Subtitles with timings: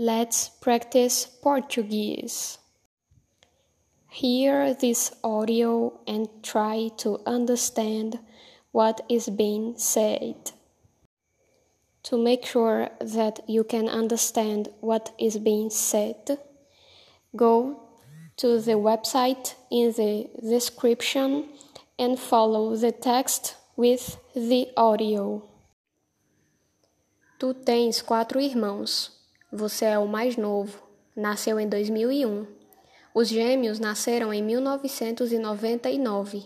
[0.00, 2.58] Let's practice Portuguese.
[4.08, 8.20] Hear this audio and try to understand
[8.70, 10.52] what is being said.
[12.04, 16.38] To make sure that you can understand what is being said,
[17.34, 17.82] go
[18.36, 21.48] to the website in the description
[21.98, 25.42] and follow the text with the audio.
[27.40, 29.17] Tu tens quatro irmãos.
[29.50, 30.86] Você é o mais novo.
[31.16, 32.46] Nasceu em 2001.
[33.14, 36.44] Os gêmeos nasceram em 1999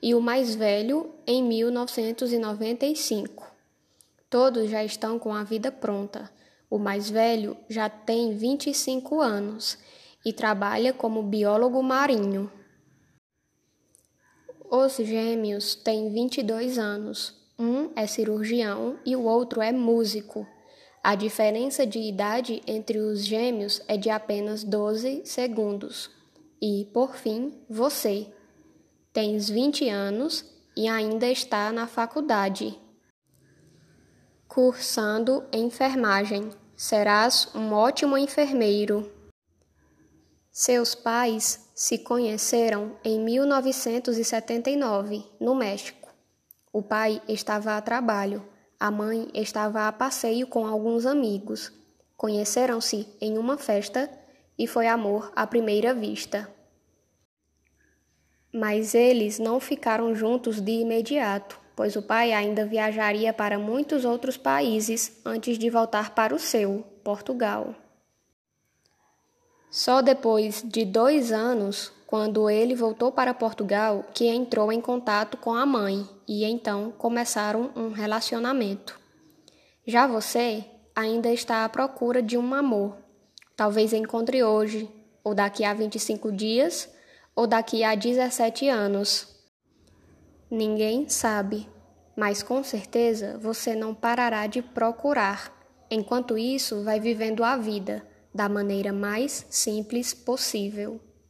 [0.00, 3.52] e o mais velho em 1995.
[4.30, 6.30] Todos já estão com a vida pronta.
[6.70, 9.76] O mais velho já tem 25 anos
[10.24, 12.48] e trabalha como biólogo marinho.
[14.70, 17.34] Os gêmeos têm 22 anos.
[17.58, 20.46] Um é cirurgião e o outro é músico.
[21.06, 26.10] A diferença de idade entre os gêmeos é de apenas 12 segundos.
[26.60, 28.26] E, por fim, você.
[29.12, 30.44] Tens 20 anos
[30.76, 32.76] e ainda está na faculdade.
[34.48, 36.50] Cursando enfermagem.
[36.76, 39.08] Serás um ótimo enfermeiro.
[40.50, 46.12] Seus pais se conheceram em 1979, no México.
[46.72, 48.42] O pai estava a trabalho,
[48.78, 51.72] a mãe estava a passeio com alguns amigos.
[52.16, 54.10] Conheceram-se em uma festa
[54.58, 56.48] e foi amor à primeira vista.
[58.52, 64.36] Mas eles não ficaram juntos de imediato, pois o pai ainda viajaria para muitos outros
[64.36, 67.74] países antes de voltar para o seu, Portugal.
[69.70, 75.54] Só depois de dois anos, quando ele voltou para Portugal, que entrou em contato com
[75.54, 78.98] a mãe e então começaram um relacionamento.
[79.86, 82.96] Já você ainda está à procura de um amor.
[83.56, 84.88] Talvez encontre hoje,
[85.24, 86.88] ou daqui a 25 dias,
[87.34, 89.28] ou daqui a 17 anos.
[90.50, 91.68] Ninguém sabe,
[92.16, 95.52] mas com certeza você não parará de procurar.
[95.90, 101.00] Enquanto isso, vai vivendo a vida da maneira mais simples possível.